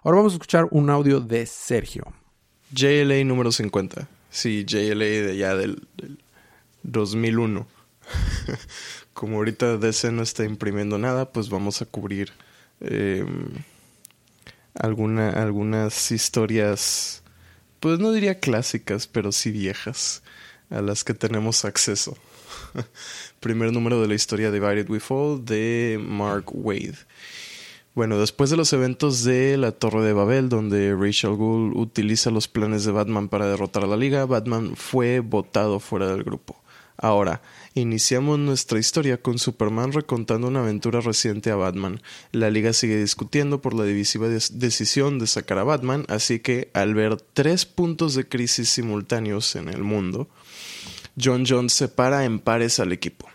Ahora 0.03 0.17
vamos 0.17 0.33
a 0.33 0.35
escuchar 0.35 0.67
un 0.71 0.89
audio 0.89 1.19
de 1.19 1.45
Sergio. 1.45 2.05
JLA 2.71 3.23
número 3.25 3.51
50. 3.51 4.07
Sí, 4.29 4.63
JLA 4.65 5.05
de 5.05 5.37
ya 5.37 5.55
del, 5.55 5.87
2001. 6.83 7.67
Como 9.13 9.37
ahorita 9.37 9.77
DC 9.77 10.11
no 10.11 10.23
está 10.23 10.45
imprimiendo 10.45 10.97
nada, 10.97 11.31
pues 11.31 11.49
vamos 11.49 11.81
a 11.81 11.85
cubrir 11.85 12.31
em, 12.79 13.49
alguna, 14.73 15.31
algunas 15.31 16.11
historias, 16.11 17.21
pues 17.81 17.99
no 17.99 18.13
diría 18.13 18.39
clásicas, 18.39 19.07
pero 19.07 19.33
sí 19.33 19.51
viejas, 19.51 20.23
a 20.69 20.81
las 20.81 21.03
que 21.03 21.13
tenemos 21.13 21.65
acceso. 21.65 22.17
Primer 23.39 23.71
número 23.71 24.01
de 24.01 24.07
la 24.07 24.15
historia 24.15 24.51
Divided 24.51 24.89
We 24.89 24.99
Fall 24.99 25.43
de 25.45 25.99
Mark 26.01 26.45
Wade. 26.51 26.97
Bueno, 27.95 28.19
después 28.19 28.49
de 28.49 28.57
los 28.57 28.71
eventos 28.71 29.23
de 29.23 29.57
la 29.57 29.71
Torre 29.71 30.03
de 30.03 30.13
Babel, 30.13 30.47
donde 30.47 30.95
Rachel 30.95 31.35
Gould 31.35 31.75
utiliza 31.75 32.31
los 32.31 32.47
planes 32.47 32.85
de 32.85 32.91
Batman 32.91 33.27
para 33.27 33.47
derrotar 33.47 33.83
a 33.83 33.87
la 33.87 33.97
Liga, 33.97 34.25
Batman 34.25 34.75
fue 34.75 35.19
votado 35.19 35.79
fuera 35.79 36.07
del 36.07 36.23
grupo. 36.23 36.61
Ahora, 37.01 37.41
iniciamos 37.75 38.39
nuestra 38.39 38.77
historia 38.77 39.21
con 39.21 39.39
Superman 39.39 39.93
recontando 39.93 40.47
una 40.47 40.59
aventura 40.59 40.99
reciente 40.99 41.49
a 41.49 41.55
Batman. 41.55 42.01
La 42.33 42.49
Liga 42.49 42.73
sigue 42.73 42.97
discutiendo 42.97 43.61
por 43.61 43.73
la 43.73 43.85
divisiva 43.85 44.27
decisión 44.27 45.17
de 45.17 45.27
sacar 45.27 45.59
a 45.59 45.63
Batman, 45.63 46.05
así 46.09 46.39
que 46.39 46.69
al 46.73 46.95
ver 46.95 47.21
tres 47.21 47.65
puntos 47.65 48.15
de 48.15 48.27
crisis 48.27 48.69
simultáneos 48.69 49.55
en 49.55 49.69
el 49.69 49.83
mundo, 49.83 50.27
John 51.21 51.45
Jones 51.47 51.73
separa 51.73 52.25
en 52.25 52.39
pares 52.39 52.79
al 52.79 52.91
equipo. 52.91 53.27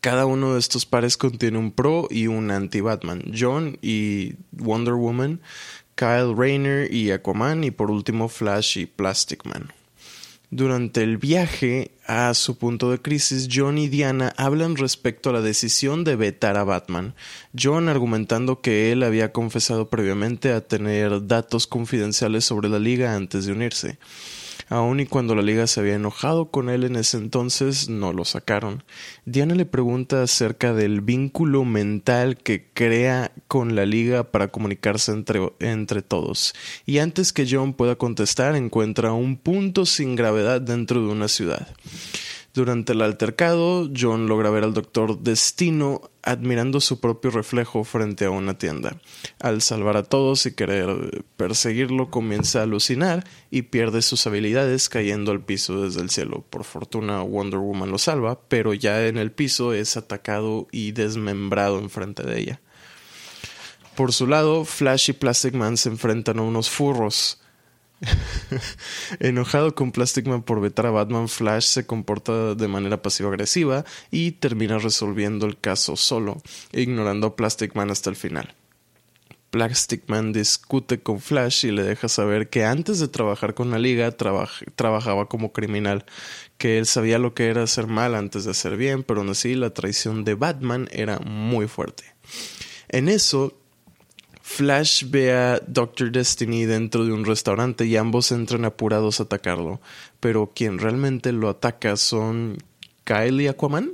Cada 0.00 0.24
uno 0.24 0.54
de 0.54 0.60
estos 0.60 0.86
pares 0.86 1.16
contiene 1.16 1.58
un 1.58 1.72
pro 1.72 2.08
y 2.10 2.26
un 2.26 2.50
anti-Batman. 2.50 3.32
John 3.38 3.78
y 3.82 4.34
Wonder 4.52 4.94
Woman, 4.94 5.40
Kyle 5.94 6.34
Rayner 6.34 6.92
y 6.92 7.10
Aquaman 7.10 7.64
y 7.64 7.70
por 7.70 7.90
último 7.90 8.28
Flash 8.28 8.78
y 8.78 8.86
Plastic 8.86 9.44
Man. 9.44 9.72
Durante 10.52 11.04
el 11.04 11.16
viaje 11.16 11.92
a 12.06 12.34
su 12.34 12.58
punto 12.58 12.90
de 12.90 12.98
crisis, 12.98 13.48
John 13.52 13.78
y 13.78 13.88
Diana 13.88 14.34
hablan 14.36 14.76
respecto 14.76 15.30
a 15.30 15.32
la 15.32 15.42
decisión 15.42 16.02
de 16.02 16.16
vetar 16.16 16.56
a 16.56 16.64
Batman. 16.64 17.14
John 17.56 17.88
argumentando 17.88 18.60
que 18.60 18.90
él 18.90 19.04
había 19.04 19.30
confesado 19.30 19.90
previamente 19.90 20.52
a 20.52 20.60
tener 20.60 21.28
datos 21.28 21.68
confidenciales 21.68 22.44
sobre 22.44 22.68
la 22.68 22.80
liga 22.80 23.14
antes 23.14 23.46
de 23.46 23.52
unirse. 23.52 23.98
Aun 24.70 25.00
y 25.00 25.06
cuando 25.06 25.34
la 25.34 25.42
liga 25.42 25.66
se 25.66 25.80
había 25.80 25.96
enojado 25.96 26.52
con 26.52 26.70
él 26.70 26.84
en 26.84 26.94
ese 26.94 27.16
entonces, 27.16 27.88
no 27.88 28.12
lo 28.12 28.24
sacaron. 28.24 28.84
Diana 29.24 29.56
le 29.56 29.66
pregunta 29.66 30.22
acerca 30.22 30.72
del 30.72 31.00
vínculo 31.00 31.64
mental 31.64 32.36
que 32.36 32.68
crea 32.72 33.32
con 33.48 33.74
la 33.74 33.84
liga 33.84 34.30
para 34.30 34.46
comunicarse 34.46 35.10
entre, 35.10 35.40
entre 35.58 36.02
todos. 36.02 36.54
Y 36.86 36.98
antes 36.98 37.32
que 37.32 37.48
John 37.50 37.74
pueda 37.74 37.96
contestar, 37.96 38.54
encuentra 38.54 39.12
un 39.12 39.36
punto 39.36 39.86
sin 39.86 40.14
gravedad 40.14 40.60
dentro 40.60 41.00
de 41.04 41.08
una 41.08 41.26
ciudad. 41.26 41.66
Durante 42.52 42.94
el 42.94 43.02
altercado, 43.02 43.88
John 43.96 44.26
logra 44.26 44.50
ver 44.50 44.64
al 44.64 44.74
Doctor 44.74 45.20
Destino 45.20 46.10
admirando 46.22 46.80
su 46.80 46.98
propio 46.98 47.30
reflejo 47.30 47.84
frente 47.84 48.24
a 48.24 48.30
una 48.30 48.58
tienda. 48.58 49.00
Al 49.38 49.62
salvar 49.62 49.96
a 49.96 50.02
todos 50.02 50.46
y 50.46 50.54
querer 50.54 51.24
perseguirlo, 51.36 52.10
comienza 52.10 52.58
a 52.58 52.62
alucinar 52.64 53.24
y 53.52 53.62
pierde 53.62 54.02
sus 54.02 54.26
habilidades 54.26 54.88
cayendo 54.88 55.30
al 55.30 55.44
piso 55.44 55.82
desde 55.82 56.00
el 56.00 56.10
cielo. 56.10 56.44
Por 56.50 56.64
fortuna, 56.64 57.22
Wonder 57.22 57.60
Woman 57.60 57.92
lo 57.92 57.98
salva, 57.98 58.40
pero 58.48 58.74
ya 58.74 59.06
en 59.06 59.16
el 59.16 59.30
piso 59.30 59.72
es 59.72 59.96
atacado 59.96 60.66
y 60.72 60.90
desmembrado 60.90 61.78
enfrente 61.78 62.24
de 62.24 62.40
ella. 62.40 62.60
Por 63.94 64.12
su 64.12 64.26
lado, 64.26 64.64
Flash 64.64 65.10
y 65.10 65.12
Plastic 65.12 65.54
Man 65.54 65.76
se 65.76 65.88
enfrentan 65.88 66.40
a 66.40 66.42
unos 66.42 66.68
furros 66.68 67.39
Enojado 69.20 69.74
con 69.74 69.92
Plastic 69.92 70.26
Man 70.26 70.42
por 70.42 70.60
vetar 70.60 70.86
a 70.86 70.90
Batman, 70.90 71.28
Flash 71.28 71.64
se 71.64 71.86
comporta 71.86 72.54
de 72.54 72.68
manera 72.68 73.02
pasivo-agresiva 73.02 73.84
y 74.10 74.32
termina 74.32 74.78
resolviendo 74.78 75.46
el 75.46 75.58
caso 75.58 75.96
solo, 75.96 76.42
ignorando 76.72 77.28
a 77.28 77.36
Plastic 77.36 77.74
Man 77.74 77.90
hasta 77.90 78.10
el 78.10 78.16
final. 78.16 78.54
Plastic 79.50 80.04
Man 80.06 80.32
discute 80.32 81.00
con 81.00 81.20
Flash 81.20 81.66
y 81.66 81.72
le 81.72 81.82
deja 81.82 82.08
saber 82.08 82.48
que 82.48 82.64
antes 82.64 83.00
de 83.00 83.08
trabajar 83.08 83.54
con 83.54 83.70
la 83.70 83.78
liga 83.78 84.12
trabajaba 84.12 85.26
como 85.26 85.52
criminal, 85.52 86.06
que 86.56 86.78
él 86.78 86.86
sabía 86.86 87.18
lo 87.18 87.34
que 87.34 87.48
era 87.48 87.64
hacer 87.64 87.88
mal 87.88 88.14
antes 88.14 88.44
de 88.44 88.52
hacer 88.52 88.76
bien, 88.76 89.02
pero 89.02 89.20
aún 89.20 89.30
así 89.30 89.54
la 89.54 89.70
traición 89.70 90.24
de 90.24 90.34
Batman 90.34 90.88
era 90.92 91.18
muy 91.18 91.66
fuerte. 91.66 92.04
En 92.88 93.08
eso, 93.08 93.59
Flash 94.52 95.04
ve 95.08 95.32
a 95.32 95.60
Doctor 95.64 96.10
Destiny 96.10 96.64
dentro 96.64 97.04
de 97.04 97.12
un 97.12 97.24
restaurante 97.24 97.86
y 97.86 97.96
ambos 97.96 98.32
entran 98.32 98.64
apurados 98.64 99.20
a 99.20 99.22
atacarlo, 99.22 99.80
pero 100.18 100.50
quien 100.52 100.80
realmente 100.80 101.30
lo 101.30 101.48
ataca 101.48 101.96
son 101.96 102.58
Kyle 103.04 103.40
y 103.40 103.46
Aquaman. 103.46 103.92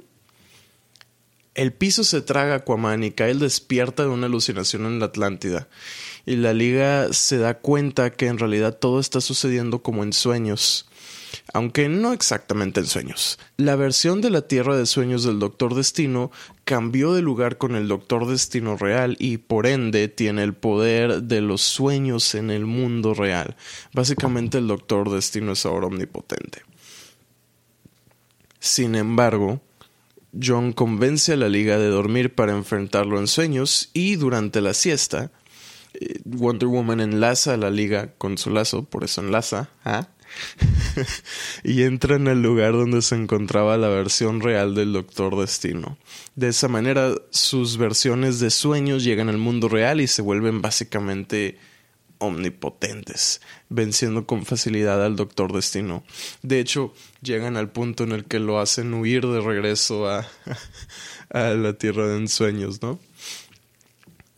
El 1.55 1.75
piso 1.75 2.05
se 2.05 2.23
traga 2.23 2.55
a 2.55 2.57
Aquaman 2.57 3.05
y 3.05 3.11
Kyle 3.11 3.39
despierta 3.39 4.05
de 4.05 4.09
una 4.09 4.29
alucinación 4.29 4.87
en 4.87 4.99
la 4.99 5.07
Atlántida, 5.07 5.69
y 6.25 6.37
la 6.37 6.55
liga 6.55 7.13
se 7.13 7.37
da 7.37 7.59
cuenta 7.59 8.11
que 8.11 8.27
en 8.27 8.39
realidad 8.39 8.79
todo 8.79 8.99
está 8.99 9.21
sucediendo 9.21 9.83
como 9.83 10.05
en 10.05 10.15
sueños 10.15 10.89
aunque 11.53 11.89
no 11.89 12.13
exactamente 12.13 12.81
en 12.81 12.87
sueños. 12.87 13.39
La 13.57 13.77
versión 13.77 14.21
de 14.21 14.31
la 14.31 14.43
Tierra 14.43 14.77
de 14.77 14.87
Sueños 14.87 15.25
del 15.25 15.39
Doctor 15.39 15.75
Destino 15.75 16.31
cambió 16.65 17.13
de 17.15 17.23
lugar 17.23 17.59
con 17.59 17.77
el 17.77 17.89
Doctor 17.89 18.27
Destino 18.27 18.77
real 18.77 19.17
y 19.19 19.39
por 19.39 19.67
ende 19.67 20.09
tiene 20.09 20.43
el 20.43 20.55
poder 20.55 21.23
de 21.23 21.41
los 21.41 21.63
sueños 21.63 22.35
en 22.35 22.51
el 22.51 22.67
mundo 22.67 23.15
real. 23.15 23.57
Básicamente 23.93 24.59
el 24.59 24.67
Doctor 24.67 25.11
Destino 25.11 25.53
es 25.53 25.65
ahora 25.67 25.87
omnipotente. 25.87 26.63
Sin 28.59 28.95
embargo, 28.97 29.61
John 30.43 30.73
convence 30.73 31.33
a 31.33 31.37
la 31.37 31.49
Liga 31.49 31.79
de 31.79 31.89
dormir 31.89 32.35
para 32.35 32.53
enfrentarlo 32.53 33.19
en 33.19 33.27
sueños 33.27 33.91
y 33.93 34.17
durante 34.17 34.61
la 34.61 34.75
siesta, 34.75 35.31
eh, 35.95 36.21
Wonder 36.25 36.69
Woman 36.69 37.01
enlaza 37.01 37.55
a 37.55 37.57
la 37.57 37.71
Liga 37.71 38.13
con 38.19 38.37
su 38.37 38.51
lazo, 38.51 38.85
por 38.85 39.05
eso 39.05 39.21
enlaza, 39.21 39.71
¿ah? 39.85 40.09
y 41.65 41.83
entran 41.83 42.29
al 42.29 42.43
lugar 42.43 42.73
donde 42.73 43.03
se 43.03 43.15
encontraba 43.15 43.77
la 43.77 43.89
versión 43.89 44.41
real 44.41 44.75
del 44.75 44.93
Doctor 44.93 45.39
Destino. 45.39 45.99
De 46.35 46.49
esa 46.49 46.69
manera, 46.69 47.15
sus 47.31 47.77
versiones 47.77 48.41
de 48.41 48.51
sueños 48.51 49.05
llegan 49.05 49.29
al 49.29 49.39
mundo 49.39 49.69
real 49.69 50.01
y 50.01 50.07
se 50.07 50.23
vuelven 50.23 50.63
básicamente 50.63 51.59
omnipotentes, 52.19 53.41
venciendo 53.69 54.27
con 54.27 54.45
facilidad 54.45 55.05
al 55.05 55.17
Doctor 55.17 55.53
Destino. 55.53 56.05
De 56.43 56.61
hecho, 56.61 56.95
llegan 57.23 57.57
al 57.57 57.71
punto 57.71 58.05
en 58.05 58.13
el 58.13 58.25
que 58.25 58.39
lo 58.39 58.59
hacen 58.59 58.95
huir 58.95 59.27
de 59.27 59.41
regreso 59.41 60.09
a, 60.09 60.27
a 61.31 61.51
la 61.51 61.75
Tierra 61.75 62.07
de 62.09 62.17
Ensueños, 62.17 62.83
¿no? 62.83 62.99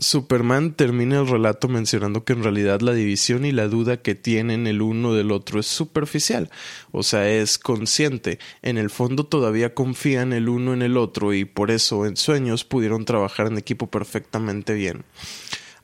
Superman 0.00 0.74
termina 0.74 1.18
el 1.18 1.26
relato 1.26 1.66
mencionando 1.66 2.24
que 2.24 2.32
en 2.32 2.44
realidad 2.44 2.82
la 2.82 2.92
división 2.92 3.44
y 3.44 3.50
la 3.50 3.66
duda 3.66 3.96
que 3.96 4.14
tienen 4.14 4.68
el 4.68 4.80
uno 4.80 5.12
del 5.12 5.32
otro 5.32 5.58
es 5.58 5.66
superficial, 5.66 6.50
o 6.92 7.02
sea, 7.02 7.28
es 7.28 7.58
consciente. 7.58 8.38
En 8.62 8.78
el 8.78 8.90
fondo 8.90 9.26
todavía 9.26 9.74
confían 9.74 10.32
el 10.32 10.48
uno 10.48 10.72
en 10.72 10.82
el 10.82 10.96
otro 10.96 11.34
y 11.34 11.44
por 11.44 11.72
eso 11.72 12.06
en 12.06 12.16
sueños 12.16 12.64
pudieron 12.64 13.04
trabajar 13.04 13.48
en 13.48 13.58
equipo 13.58 13.90
perfectamente 13.90 14.72
bien. 14.74 15.04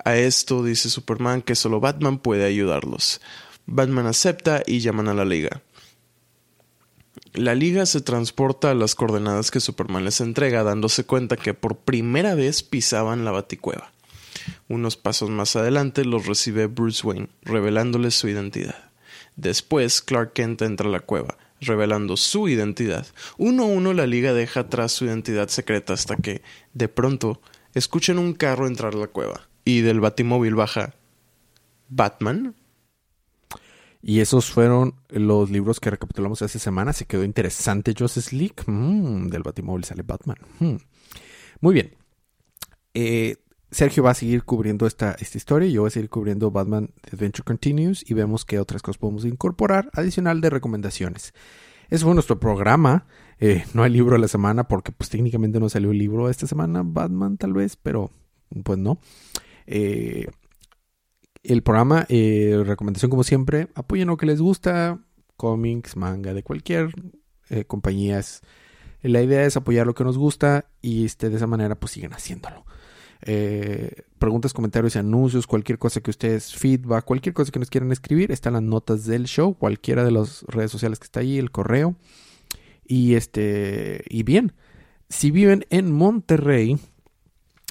A 0.05 0.17
esto 0.17 0.63
dice 0.63 0.91
Superman 0.91 1.43
que 1.43 1.57
solo 1.57 1.81
Batman 1.81 2.19
puede 2.19 2.45
ayudarlos. 2.45 3.21
Batman 3.67 4.07
acepta 4.07 4.63
y 4.65 4.79
llaman 4.79 5.09
a 5.09 5.15
la 5.15 5.25
liga. 5.25 5.63
La 7.33 7.57
liga 7.57 7.85
se 7.85 8.01
transporta 8.01 8.71
a 8.71 8.75
las 8.75 8.95
coordenadas 8.95 9.51
que 9.51 9.59
Superman 9.59 10.05
les 10.05 10.21
entrega, 10.21 10.63
dándose 10.63 11.05
cuenta 11.05 11.37
que 11.37 11.53
por 11.53 11.79
primera 11.79 12.37
vez 12.37 12.63
pisaban 12.63 13.25
la 13.25 13.33
baticueva. 13.33 13.94
Unos 14.69 14.97
pasos 14.97 15.31
más 15.31 15.57
adelante 15.57 16.05
los 16.05 16.27
recibe 16.27 16.67
Bruce 16.67 17.07
Wayne, 17.07 17.29
revelándoles 17.43 18.15
su 18.15 18.29
identidad. 18.29 18.91
Después, 19.37 20.01
Clark 20.01 20.33
Kent 20.33 20.63
entra 20.63 20.89
a 20.89 20.93
la 20.93 21.01
cueva, 21.01 21.37
revelando 21.61 22.17
su 22.17 22.49
identidad. 22.49 23.07
Uno 23.37 23.65
a 23.65 23.67
uno 23.67 23.93
la 23.93 24.07
liga 24.07 24.33
deja 24.33 24.61
atrás 24.61 24.93
su 24.93 25.05
identidad 25.05 25.49
secreta 25.49 25.93
hasta 25.93 26.17
que, 26.17 26.43
de 26.73 26.89
pronto, 26.89 27.41
escuchan 27.75 28.19
un 28.19 28.33
carro 28.33 28.67
entrar 28.67 28.95
a 28.95 28.99
la 28.99 29.09
cueva. 29.09 29.49
Y 29.65 29.81
del 29.81 30.01
batimóvil 30.01 30.55
baja 30.55 30.95
Batman. 31.89 32.55
Y 34.03 34.21
esos 34.21 34.51
fueron 34.51 34.95
los 35.09 35.51
libros 35.51 35.81
que 35.81 35.91
recapitulamos 35.91 36.43
hace 36.43 36.59
semana. 36.59 36.93
Se 36.93 37.07
quedó 37.07 37.25
interesante 37.25 37.95
Joseph 37.99 38.33
League. 38.33 38.57
Mm, 38.67 39.29
del 39.29 39.43
batimóvil 39.43 39.85
sale 39.85 40.03
Batman. 40.03 40.37
Mm. 40.59 40.77
Muy 41.61 41.75
bien. 41.75 41.97
Eh, 42.93 43.37
Sergio 43.75 44.05
va 44.05 44.13
a 44.13 44.15
seguir 44.15 44.45
cubriendo 44.45 44.87
esta, 44.87 45.17
esta 45.19 45.37
historia, 45.37 45.69
yo 45.69 45.81
voy 45.81 45.89
a 45.89 45.91
seguir 45.91 46.09
cubriendo 46.09 46.53
Batman 46.53 46.91
Adventure 47.13 47.43
Continues 47.45 48.09
y 48.09 48.15
vemos 48.15 48.45
qué 48.45 48.61
otras 48.61 48.83
cosas 48.83 48.99
podemos 48.99 49.25
incorporar 49.25 49.91
adicional 49.95 50.41
de 50.41 50.49
recomendaciones. 50.49 51.35
Eso 51.91 52.07
fue 52.07 52.15
nuestro 52.15 52.39
programa. 52.39 53.07
Eh, 53.41 53.65
no 53.75 53.83
hay 53.83 53.91
libro 53.91 54.15
de 54.15 54.21
la 54.21 54.29
semana 54.29 54.69
porque 54.69 54.93
pues 54.93 55.11
técnicamente 55.11 55.59
no 55.59 55.69
salió 55.69 55.91
el 55.91 55.99
libro 55.99 56.31
esta 56.31 56.47
semana, 56.47 56.83
Batman 56.85 57.37
tal 57.37 57.53
vez, 57.53 57.75
pero 57.75 58.13
pues 58.63 58.79
no. 58.79 59.01
Eh, 59.67 60.29
el 61.43 61.63
programa, 61.65 62.07
eh, 62.09 62.63
recomendación 62.65 63.11
como 63.11 63.25
siempre, 63.25 63.71
apoyen 63.75 64.07
lo 64.07 64.17
que 64.17 64.27
les 64.27 64.41
gusta, 64.41 65.01
cómics, 65.37 65.97
manga, 65.97 66.33
de 66.33 66.45
cualquier 66.45 66.91
eh, 67.51 67.65
compañía. 67.65 68.21
La 69.03 69.21
idea 69.21 69.45
es 69.45 69.57
apoyar 69.57 69.85
lo 69.85 69.97
que 69.97 70.05
nos 70.05 70.17
gusta 70.17 70.67
y 70.81 71.05
este, 71.05 71.29
de 71.29 71.37
esa 71.37 71.49
manera 71.49 71.75
pues 71.75 71.91
siguen 71.91 72.13
haciéndolo. 72.13 72.65
Eh, 73.27 74.03
preguntas, 74.19 74.53
comentarios 74.53 74.97
y 74.97 74.99
anuncios, 74.99 75.47
cualquier 75.47 75.79
cosa 75.79 76.03
que 76.03 76.11
ustedes, 76.11 76.55
feedback, 76.55 77.07
cualquier 77.07 77.35
cosa 77.35 77.51
que 77.51 77.59
nos 77.59 77.71
quieran 77.71 77.91
escribir, 77.91 78.31
están 78.31 78.53
las 78.53 78.63
notas 78.63 79.07
del 79.07 79.25
show, 79.25 79.55
cualquiera 79.55 80.05
de 80.05 80.11
las 80.11 80.43
redes 80.43 80.71
sociales 80.71 80.99
que 80.99 81.05
está 81.05 81.21
ahí, 81.21 81.39
el 81.39 81.51
correo. 81.51 81.97
Y 82.85 83.15
este, 83.15 84.05
y 84.11 84.25
bien, 84.25 84.53
si 85.09 85.31
viven 85.31 85.65
en 85.71 85.91
Monterrey, 85.91 86.79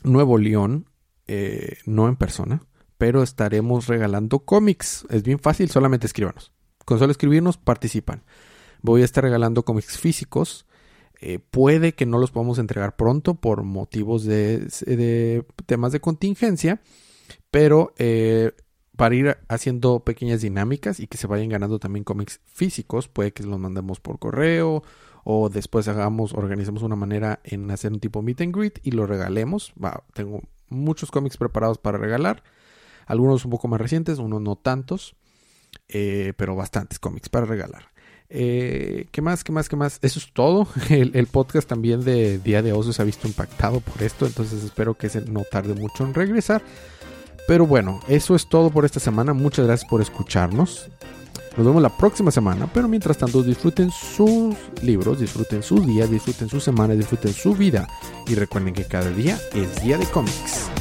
Nuevo 0.04 0.40
León, 0.40 0.90
eh, 1.28 1.78
no 1.86 2.08
en 2.08 2.16
persona, 2.16 2.64
pero 2.98 3.22
estaremos 3.22 3.86
regalando 3.86 4.40
cómics. 4.40 5.06
Es 5.10 5.22
bien 5.22 5.38
fácil, 5.38 5.70
solamente 5.70 6.08
escríbanos. 6.08 6.52
Con 6.84 6.98
solo 6.98 7.12
escribirnos, 7.12 7.58
participan. 7.58 8.24
Voy 8.82 9.04
a 9.04 9.06
estar 9.06 9.24
regalando 9.24 9.64
cómics 9.64 10.00
físicos. 10.00 10.66
Eh, 11.25 11.39
puede 11.39 11.94
que 11.94 12.06
no 12.06 12.18
los 12.18 12.32
podamos 12.32 12.60
entregar 12.60 12.98
pronto 12.98 13.36
por 13.36 13.63
motivos 13.63 14.25
de, 14.25 15.46
temas 15.65 15.94
de 15.94 16.01
contingencia, 16.01 16.82
pero 17.50 17.94
eh, 17.98 18.51
para 18.98 19.15
ir 19.15 19.38
haciendo 19.48 20.01
pequeñas 20.01 20.42
dinámicas 20.42 21.00
y 21.00 21.08
que 21.08 21.15
se 21.18 21.27
vayan 21.27 21.48
ganando 21.48 21.80
también 21.80 22.03
cómics 22.03 22.42
físicos, 22.46 23.08
puede 23.08 23.32
que 23.32 23.44
los 23.44 23.58
mandemos 23.58 24.01
por 24.01 24.20
correo 24.20 24.84
o 25.24 25.48
después 25.48 25.88
hagamos, 25.88 26.34
organizemos 26.34 26.84
una 26.84 26.98
manera 26.98 27.39
en 27.46 27.72
hacer 27.72 27.94
un 27.94 28.01
tipo 28.01 28.22
meet 28.22 28.42
and 28.42 28.53
greet 28.53 28.80
y 28.84 28.92
lo 28.92 29.08
regalemos. 29.08 29.72
tengo 30.13 30.42
muchos 30.68 31.10
cómics 31.10 31.38
preparados 31.38 31.77
para 31.77 31.98
regalar, 31.98 32.44
algunos 33.06 33.46
un 33.46 33.51
poco 33.51 33.70
más 33.70 33.80
recientes, 33.80 34.20
unos 34.20 34.42
no 34.42 34.58
tantos, 34.58 35.15
eh, 35.88 36.34
pero 36.36 36.58
bastantes 36.58 37.00
cómics 37.00 37.30
para 37.30 37.46
regalar. 37.46 37.93
Eh, 38.36 39.06
¿Qué 39.12 39.22
más? 39.22 39.44
¿Qué 39.44 39.52
más? 39.52 39.70
¿Qué 39.70 39.75
más? 39.75 40.00
Eso 40.02 40.18
es 40.18 40.32
todo. 40.34 40.68
El, 40.90 41.28
podcast 41.28 41.70
también 41.70 42.04
de 42.04 42.40
Día 42.40 42.63
de 42.63 42.74
Oso 42.74 42.92
se 42.92 43.02
ha 43.02 43.06
visto 43.06 43.28
impactado 43.28 43.80
por 43.80 44.02
esto, 44.02 44.25
entonces 44.25 44.63
espero 44.63 44.96
que 44.96 45.08
no 45.28 45.44
tarde 45.44 45.75
mucho 45.75 46.04
en 46.04 46.16
regresar. 46.16 46.63
Pero 47.48 47.68
bueno, 47.68 48.00
eso 48.08 48.36
es 48.36 48.48
todo 48.48 48.72
por 48.72 48.86
esta 48.86 49.00
semana. 49.00 49.34
Muchas 49.34 49.66
gracias 49.66 49.90
por 49.90 50.02
escucharnos. 50.02 50.90
Nos 51.56 51.66
vemos 51.68 51.84
la 51.84 51.96
próxima 51.96 52.32
semana, 52.32 52.68
pero 52.74 52.88
mientras 52.88 53.18
tanto 53.18 53.44
disfruten 53.44 53.92
sus 53.92 54.56
libros, 54.82 55.20
disfruten 55.20 55.62
su 55.62 55.80
día, 55.82 56.08
disfruten 56.08 56.50
su 56.50 56.60
semana, 56.60 56.96
disfruten 56.96 57.32
su 57.32 57.54
vida 57.54 57.88
y 58.25 58.34
recuerden 58.34 58.74
que 58.74 58.86
cada 58.86 59.12
día 59.12 59.40
es 59.54 59.84
día 59.84 60.00
de 60.00 60.08
cómics. 60.08 60.72